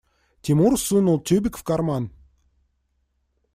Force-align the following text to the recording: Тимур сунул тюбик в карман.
Тимур 0.41 0.77
сунул 0.79 1.19
тюбик 1.19 1.57
в 1.57 1.63
карман. 1.63 2.09